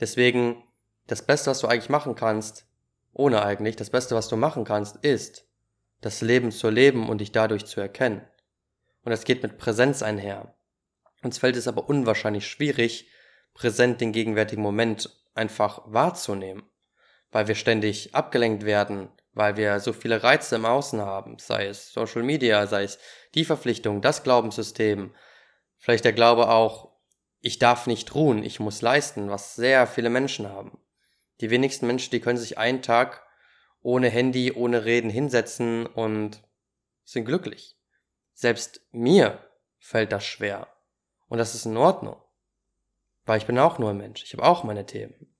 [0.00, 0.62] Deswegen,
[1.06, 2.66] das Beste, was du eigentlich machen kannst,
[3.12, 5.46] ohne eigentlich, das Beste, was du machen kannst, ist,
[6.00, 8.22] das Leben zu leben und dich dadurch zu erkennen.
[9.02, 10.54] Und das geht mit Präsenz einher.
[11.22, 13.08] Uns fällt es aber unwahrscheinlich schwierig,
[13.54, 16.62] präsent den gegenwärtigen Moment einfach wahrzunehmen,
[17.30, 21.92] weil wir ständig abgelenkt werden, weil wir so viele Reize im Außen haben, sei es
[21.92, 22.98] Social Media, sei es
[23.34, 25.12] die Verpflichtung, das Glaubenssystem,
[25.80, 26.92] Vielleicht der Glaube auch,
[27.40, 30.78] ich darf nicht ruhen, ich muss leisten, was sehr viele Menschen haben.
[31.40, 33.26] Die wenigsten Menschen, die können sich einen Tag
[33.82, 36.42] ohne Handy, ohne Reden hinsetzen und
[37.04, 37.76] sind glücklich.
[38.34, 39.38] Selbst mir
[39.78, 40.68] fällt das schwer.
[41.28, 42.16] Und das ist in Ordnung.
[43.24, 44.22] Weil ich bin auch nur ein Mensch.
[44.22, 45.34] Ich habe auch meine Themen.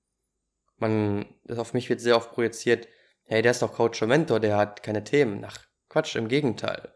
[0.77, 2.87] Man, auf mich wird sehr oft projiziert,
[3.25, 5.45] hey, der ist doch Coach und Mentor, der hat keine Themen.
[5.45, 5.59] Ach,
[5.89, 6.93] Quatsch, im Gegenteil.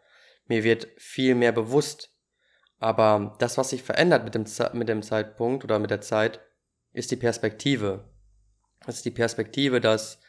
[0.47, 2.11] Mir wird viel mehr bewusst,
[2.79, 4.45] aber das, was sich verändert mit dem,
[4.77, 6.39] mit dem Zeitpunkt oder mit der Zeit,
[6.91, 8.14] ist die Perspektive.
[8.87, 10.19] Ist die Perspektive, dass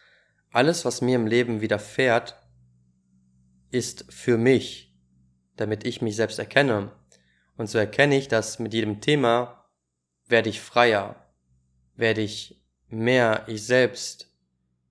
[0.51, 2.37] alles, was mir im Leben widerfährt,
[3.71, 4.95] ist für mich,
[5.57, 6.93] damit ich mich selbst erkenne.
[7.57, 9.65] Und so erkenne ich, dass mit jedem Thema
[10.27, 11.17] werde ich freier,
[11.95, 14.33] werde ich mehr ich selbst.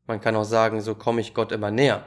[0.06, 2.06] Man kann auch sagen, so komme ich Gott immer näher.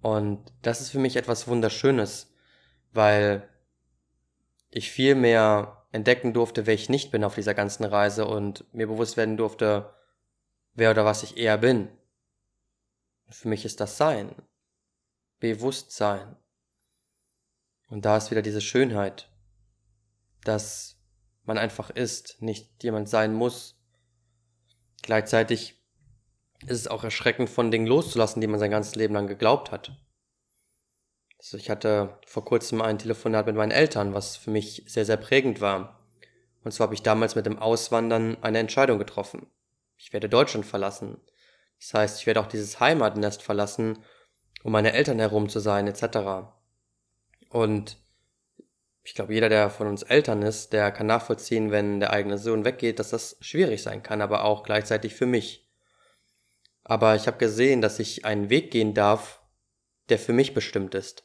[0.00, 2.32] Und das ist für mich etwas Wunderschönes,
[2.92, 3.48] weil
[4.70, 8.86] ich viel mehr entdecken durfte, wer ich nicht bin auf dieser ganzen Reise und mir
[8.86, 9.90] bewusst werden durfte,
[10.78, 11.88] wer oder was ich eher bin.
[13.30, 14.34] für mich ist das Sein.
[15.40, 16.36] Bewusstsein.
[17.88, 19.30] Und da ist wieder diese Schönheit,
[20.44, 21.00] dass
[21.44, 23.78] man einfach ist, nicht jemand sein muss.
[25.02, 25.82] Gleichzeitig
[26.62, 29.96] ist es auch erschreckend, von Dingen loszulassen, die man sein ganzes Leben lang geglaubt hat.
[31.38, 35.16] Also ich hatte vor kurzem ein Telefonat mit meinen Eltern, was für mich sehr, sehr
[35.16, 36.08] prägend war.
[36.62, 39.46] Und zwar habe ich damals mit dem Auswandern eine Entscheidung getroffen.
[39.98, 41.20] Ich werde Deutschland verlassen.
[41.78, 43.98] Das heißt, ich werde auch dieses Heimatnest verlassen,
[44.62, 46.48] um meine Eltern herum zu sein, etc.
[47.50, 47.98] Und
[49.02, 52.64] ich glaube, jeder, der von uns Eltern ist, der kann nachvollziehen, wenn der eigene Sohn
[52.64, 55.68] weggeht, dass das schwierig sein kann, aber auch gleichzeitig für mich.
[56.84, 59.42] Aber ich habe gesehen, dass ich einen Weg gehen darf,
[60.08, 61.24] der für mich bestimmt ist.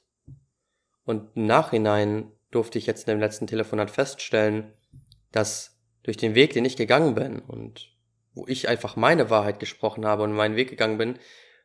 [1.06, 4.74] Und im Nachhinein durfte ich jetzt in dem letzten Telefonat feststellen,
[5.32, 7.92] dass durch den Weg, den ich gegangen bin und
[8.34, 11.19] wo ich einfach meine Wahrheit gesprochen habe und meinen Weg gegangen bin,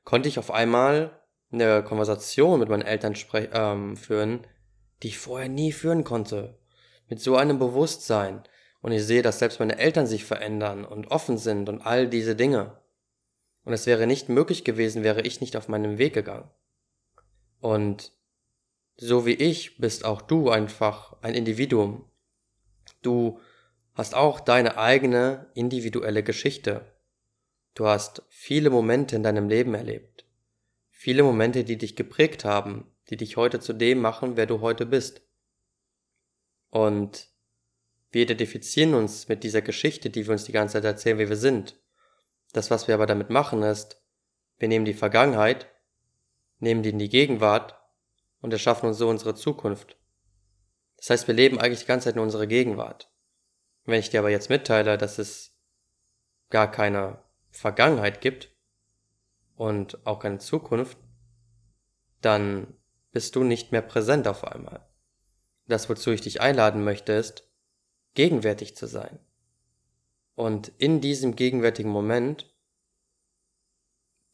[0.04, 3.14] konnte ich auf einmal eine Konversation mit meinen Eltern
[3.52, 4.46] ähm, führen,
[5.02, 6.59] die ich vorher nie führen konnte.
[7.09, 8.42] Mit so einem Bewusstsein.
[8.81, 12.37] Und ich sehe, dass selbst meine Eltern sich verändern und offen sind und all diese
[12.37, 12.78] Dinge.
[13.64, 16.50] Und es wäre nicht möglich gewesen, wäre ich nicht auf meinem Weg gegangen.
[17.61, 18.12] Und
[18.96, 22.04] so wie ich bist auch du einfach ein Individuum.
[23.02, 23.40] Du
[23.98, 26.87] hast auch deine eigene individuelle Geschichte.
[27.74, 30.24] Du hast viele Momente in deinem Leben erlebt.
[30.88, 34.87] Viele Momente, die dich geprägt haben, die dich heute zu dem machen, wer du heute
[34.87, 35.22] bist.
[36.70, 37.28] Und
[38.11, 41.37] wir identifizieren uns mit dieser Geschichte, die wir uns die ganze Zeit erzählen, wie wir
[41.37, 41.76] sind.
[42.52, 44.00] Das, was wir aber damit machen, ist,
[44.58, 45.66] wir nehmen die Vergangenheit,
[46.61, 47.76] nehmen die in die Gegenwart
[48.42, 49.96] und erschaffen uns so unsere Zukunft.
[50.98, 53.11] Das heißt, wir leben eigentlich die ganze Zeit in unserer Gegenwart.
[53.88, 55.57] Wenn ich dir aber jetzt mitteile, dass es
[56.51, 58.55] gar keine Vergangenheit gibt
[59.57, 60.98] und auch keine Zukunft,
[62.20, 62.77] dann
[63.12, 64.87] bist du nicht mehr präsent auf einmal.
[65.68, 67.48] Das, wozu ich dich einladen möchte, ist,
[68.12, 69.20] gegenwärtig zu sein.
[70.35, 72.55] Und in diesem gegenwärtigen Moment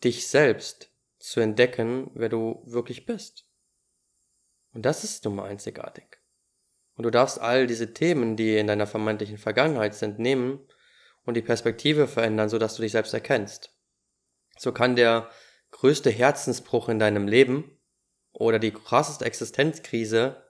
[0.03, 0.91] dich selbst
[1.21, 3.49] zu entdecken, wer du wirklich bist.
[4.73, 6.24] Und das ist nun mal einzigartig.
[6.97, 10.61] Und du darfst all diese Themen, die in deiner vermeintlichen Vergangenheit sind, nehmen
[11.25, 13.75] und die Perspektive verändern, sodass du dich selbst erkennst.
[14.59, 15.31] So kann der
[15.73, 17.81] größte Herzensbruch in deinem Leben
[18.33, 20.45] oder die krasseste Existenzkrise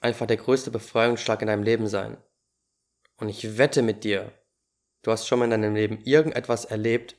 [0.00, 2.16] einfach der größte Befreiungsschlag in deinem Leben sein.
[3.16, 4.32] Und ich wette mit dir,
[5.02, 7.16] du hast schon mal in deinem Leben irgendetwas erlebt,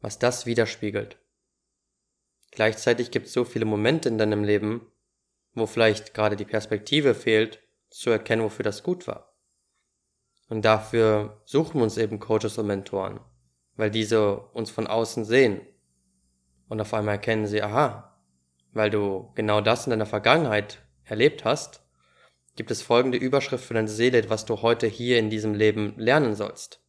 [0.00, 1.18] was das widerspiegelt.
[2.50, 4.90] Gleichzeitig gibt es so viele Momente in deinem Leben,
[5.54, 7.63] wo vielleicht gerade die Perspektive fehlt,
[7.94, 9.36] zu erkennen, wofür das gut war.
[10.48, 13.20] Und dafür suchen wir uns eben Coaches und Mentoren,
[13.76, 15.60] weil diese uns von außen sehen.
[16.68, 18.18] Und auf einmal erkennen sie, aha,
[18.72, 21.82] weil du genau das in deiner Vergangenheit erlebt hast,
[22.56, 26.34] gibt es folgende Überschrift für deine Seele, was du heute hier in diesem Leben lernen
[26.34, 26.80] sollst.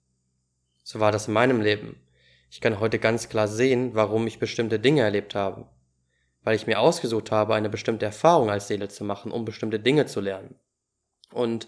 [0.84, 2.02] So war das in meinem Leben.
[2.50, 5.68] Ich kann heute ganz klar sehen, warum ich bestimmte Dinge erlebt habe.
[6.42, 10.06] Weil ich mir ausgesucht habe, eine bestimmte Erfahrung als Seele zu machen, um bestimmte Dinge
[10.06, 10.56] zu lernen.
[11.36, 11.68] Und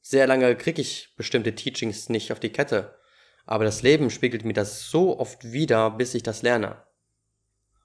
[0.00, 2.98] sehr lange kriege ich bestimmte Teachings nicht auf die Kette.
[3.46, 6.82] Aber das Leben spiegelt mir das so oft wieder, bis ich das lerne.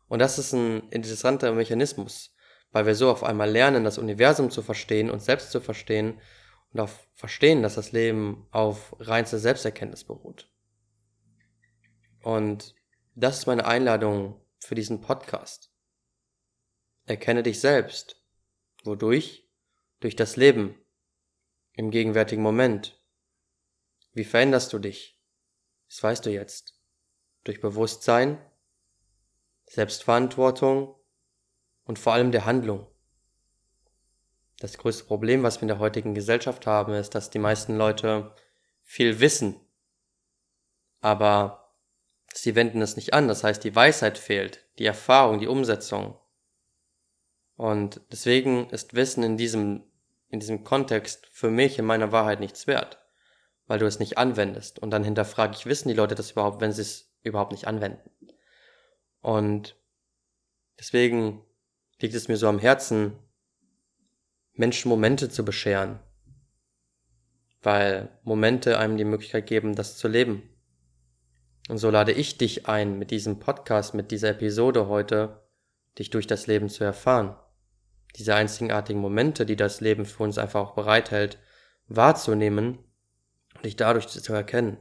[0.09, 2.35] Und das ist ein interessanter Mechanismus,
[2.71, 6.19] weil wir so auf einmal lernen, das Universum zu verstehen, uns selbst zu verstehen
[6.73, 10.49] und auch verstehen, dass das Leben auf reinste Selbsterkenntnis beruht.
[12.21, 12.75] Und
[13.15, 15.71] das ist meine Einladung für diesen Podcast.
[17.05, 18.21] Erkenne dich selbst.
[18.83, 19.49] Wodurch?
[20.01, 20.75] Durch das Leben.
[21.73, 23.01] Im gegenwärtigen Moment.
[24.13, 25.19] Wie veränderst du dich?
[25.89, 26.79] Das weißt du jetzt.
[27.43, 28.39] Durch Bewusstsein,
[29.65, 30.95] Selbstverantwortung
[31.83, 32.87] und vor allem der Handlung.
[34.59, 38.33] Das größte Problem, was wir in der heutigen Gesellschaft haben, ist, dass die meisten Leute
[38.83, 39.59] viel wissen,
[41.01, 41.75] aber
[42.33, 43.27] sie wenden es nicht an.
[43.27, 46.17] Das heißt, die Weisheit fehlt, die Erfahrung, die Umsetzung.
[47.55, 49.83] Und deswegen ist Wissen in diesem,
[50.33, 52.97] in diesem Kontext für mich in meiner Wahrheit nichts wert,
[53.67, 54.79] weil du es nicht anwendest.
[54.79, 58.09] Und dann hinterfrage ich, wissen die Leute das überhaupt, wenn sie es überhaupt nicht anwenden?
[59.21, 59.75] Und
[60.79, 61.45] deswegen
[61.99, 63.13] liegt es mir so am Herzen,
[64.53, 65.99] Menschen Momente zu bescheren,
[67.61, 70.49] weil Momente einem die Möglichkeit geben, das zu leben.
[71.69, 75.43] Und so lade ich dich ein, mit diesem Podcast, mit dieser Episode heute,
[75.99, 77.35] dich durch das Leben zu erfahren.
[78.15, 81.39] Diese einzigartigen Momente, die das Leben für uns einfach auch bereithält,
[81.87, 82.79] wahrzunehmen
[83.55, 84.77] und dich dadurch zu erkennen.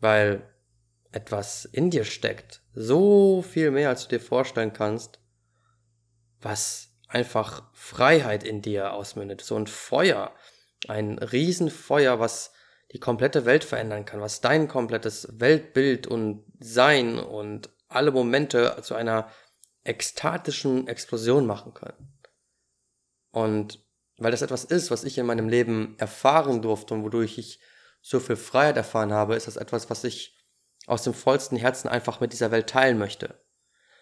[0.00, 0.42] Weil
[1.12, 5.20] etwas in dir steckt, so viel mehr, als du dir vorstellen kannst,
[6.40, 10.34] was einfach Freiheit in dir ausmündet, so ein Feuer,
[10.88, 12.52] ein Riesenfeuer, was
[12.92, 18.94] die komplette Welt verändern kann, was dein komplettes Weltbild und Sein und alle Momente zu
[18.94, 19.30] einer
[19.88, 22.12] ekstatischen Explosion machen können.
[23.30, 23.84] Und
[24.18, 27.60] weil das etwas ist, was ich in meinem Leben erfahren durfte und wodurch ich
[28.00, 30.36] so viel Freiheit erfahren habe, ist das etwas, was ich
[30.86, 33.42] aus dem vollsten Herzen einfach mit dieser Welt teilen möchte.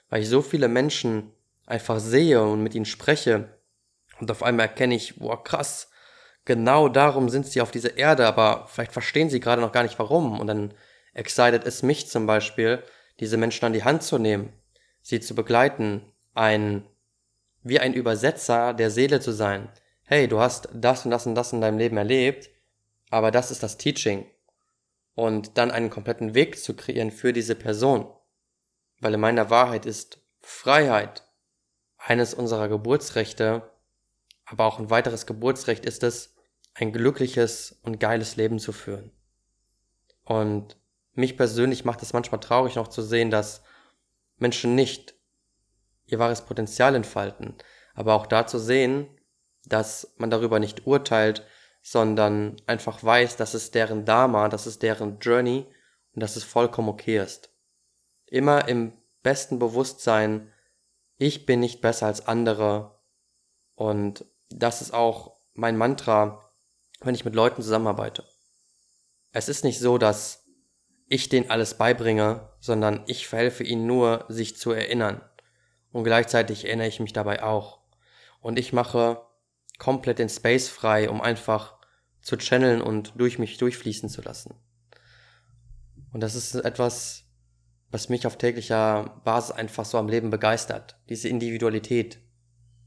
[0.09, 1.33] Weil ich so viele Menschen
[1.67, 3.59] einfach sehe und mit ihnen spreche,
[4.21, 5.91] Und auf einmal erkenne ich, boah, krass,
[6.45, 9.99] genau darum sind sie auf dieser Erde, aber vielleicht verstehen sie gerade noch gar nicht
[9.99, 10.39] warum.
[10.39, 10.75] Und dann
[11.15, 12.83] excited es mich zum Beispiel,
[13.21, 14.53] diese Menschen an die Hand zu nehmen,
[15.05, 16.85] sie zu begleiten, ein,
[17.63, 19.69] wie ein Übersetzer der Seele zu sein.
[20.03, 22.51] Hey, du hast das und das und das in deinem Leben erlebt,
[23.11, 24.27] aber das ist das Teaching.
[25.15, 28.13] Und dann einen kompletten Weg zu kreieren für diese Person.
[29.01, 31.23] Weil in meiner Wahrheit ist Freiheit
[31.99, 33.71] eines unserer Geburtsrechte,
[34.47, 36.35] aber auch ein weiteres Geburtsrecht ist es,
[36.73, 39.13] ein glückliches und geiles Leben zu führen.
[40.25, 40.79] Und
[41.13, 43.63] mich persönlich macht es manchmal traurig noch zu sehen, dass
[44.45, 45.15] Menschen nicht
[46.05, 47.55] ihr wahres Potenzial entfalten,
[47.95, 49.09] aber auch da zu sehen,
[49.65, 51.47] dass man darüber nicht urteilt,
[51.81, 55.67] sondern einfach weiß, dass es deren Dharma, dass es deren Journey
[56.13, 57.55] und dass es vollkommen okay ist.
[58.27, 60.53] Immer im besten Bewusstsein,
[61.17, 63.01] ich bin nicht besser als andere
[63.75, 66.53] und das ist auch mein Mantra,
[67.01, 68.25] wenn ich mit Leuten zusammenarbeite.
[69.33, 70.44] Es ist nicht so, dass
[71.07, 75.21] ich denen alles beibringe, sondern ich verhelfe ihnen nur, sich zu erinnern.
[75.93, 77.81] Und gleichzeitig erinnere ich mich dabei auch.
[78.41, 79.23] Und ich mache
[79.79, 81.75] komplett den Space frei, um einfach
[82.21, 84.55] zu channeln und durch mich durchfließen zu lassen.
[86.13, 87.25] Und das ist etwas,
[87.91, 90.97] was mich auf täglicher Basis einfach so am Leben begeistert.
[91.09, 92.19] Diese Individualität.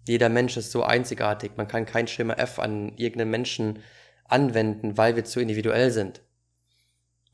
[0.07, 1.51] Jeder Mensch ist so einzigartig.
[1.55, 3.79] Man kann kein Schema F an irgendeinen Menschen
[4.25, 6.21] anwenden, weil wir zu individuell sind.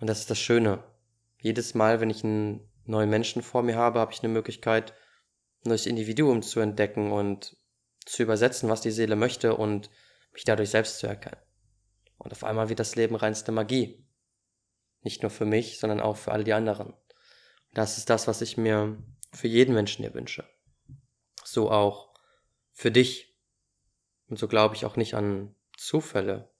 [0.03, 0.83] Und das ist das Schöne.
[1.39, 4.91] Jedes Mal, wenn ich einen neuen Menschen vor mir habe, habe ich eine Möglichkeit,
[5.63, 7.55] ein neues Individuum zu entdecken und
[8.05, 9.89] zu übersetzen, was die Seele möchte und
[10.33, 11.39] mich dadurch selbst zu erkennen.
[12.17, 14.05] Und auf einmal wird das Leben reinste Magie.
[15.03, 16.87] Nicht nur für mich, sondern auch für alle die anderen.
[16.87, 16.97] Und
[17.73, 20.43] das ist das, was ich mir für jeden Menschen hier wünsche.
[21.45, 22.13] So auch
[22.73, 23.37] für dich.
[24.27, 26.52] Und so glaube ich auch nicht an Zufälle,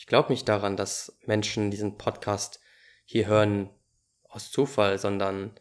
[0.00, 2.58] ich glaube nicht daran, dass Menschen diesen Podcast
[3.04, 3.68] hier hören
[4.30, 5.60] aus Zufall, sondern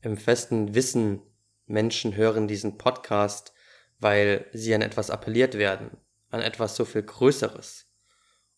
[0.00, 1.22] im festen Wissen,
[1.66, 3.52] Menschen hören diesen Podcast,
[3.98, 5.96] weil sie an etwas appelliert werden,
[6.28, 7.92] an etwas so viel Größeres.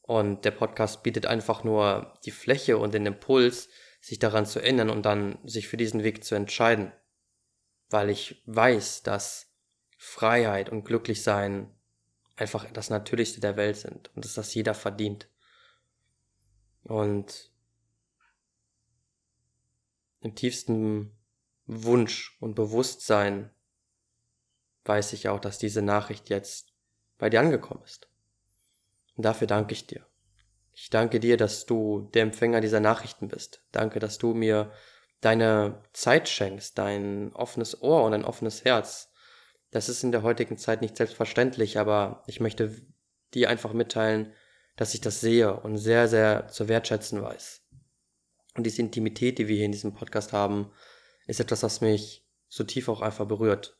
[0.02, 3.70] Und der Podcast bietet einfach nur die Fläche und den Impuls,
[4.02, 6.92] sich daran zu erinnern und dann sich für diesen Weg zu entscheiden.
[7.88, 9.50] Weil ich weiß, dass
[9.96, 11.74] Freiheit und Glücklichsein
[12.42, 15.28] einfach das Natürlichste der Welt sind und dass das jeder verdient.
[16.82, 17.50] Und
[20.20, 21.16] im tiefsten
[21.66, 23.50] Wunsch und Bewusstsein
[24.84, 26.72] weiß ich auch, dass diese Nachricht jetzt
[27.18, 28.08] bei dir angekommen ist.
[29.16, 30.04] Und dafür danke ich dir.
[30.72, 33.62] Ich danke dir, dass du der Empfänger dieser Nachrichten bist.
[33.70, 34.72] Danke, dass du mir
[35.20, 39.11] deine Zeit schenkst, dein offenes Ohr und ein offenes Herz.
[39.72, 42.76] Das ist in der heutigen Zeit nicht selbstverständlich, aber ich möchte
[43.34, 44.32] dir einfach mitteilen,
[44.76, 47.62] dass ich das sehe und sehr, sehr zu wertschätzen weiß.
[48.54, 50.70] Und diese Intimität, die wir hier in diesem Podcast haben,
[51.26, 53.78] ist etwas, was mich so tief auch einfach berührt.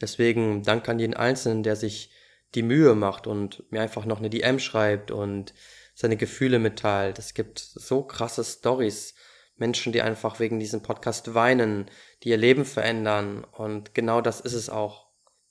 [0.00, 2.10] Deswegen danke an jeden Einzelnen, der sich
[2.54, 5.54] die Mühe macht und mir einfach noch eine DM schreibt und
[5.94, 7.18] seine Gefühle mitteilt.
[7.18, 9.14] Es gibt so krasse Stories,
[9.56, 11.90] Menschen, die einfach wegen diesem Podcast weinen,
[12.22, 13.44] die ihr Leben verändern.
[13.44, 15.07] Und genau das ist es auch.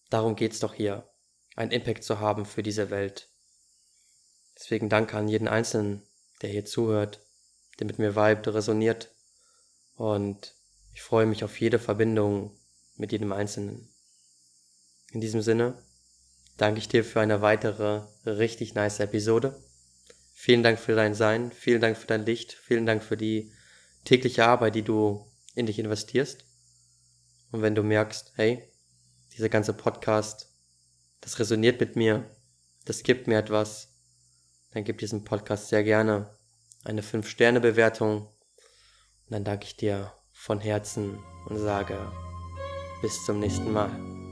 [0.09, 1.09] Darum geht's doch hier,
[1.55, 3.29] einen Impact zu haben für diese Welt.
[4.57, 6.03] Deswegen danke an jeden Einzelnen,
[6.41, 7.25] der hier zuhört,
[7.79, 9.13] der mit mir vibet, resoniert.
[9.95, 10.55] Und
[10.93, 12.57] ich freue mich auf jede Verbindung
[12.95, 13.93] mit jedem Einzelnen.
[15.11, 15.83] In diesem Sinne
[16.57, 19.61] danke ich dir für eine weitere richtig nice Episode.
[20.33, 23.51] Vielen Dank für dein Sein, vielen Dank für dein Licht, vielen Dank für die
[24.05, 26.45] tägliche Arbeit, die du in dich investierst.
[27.51, 28.71] Und wenn du merkst, hey,
[29.37, 30.53] dieser ganze Podcast,
[31.21, 32.29] das resoniert mit mir,
[32.85, 33.89] das gibt mir etwas,
[34.71, 36.29] dann gib diesem Podcast sehr gerne
[36.83, 38.27] eine 5-Sterne-Bewertung.
[38.27, 42.11] Und dann danke ich dir von Herzen und sage
[43.01, 44.26] bis zum nächsten Mal.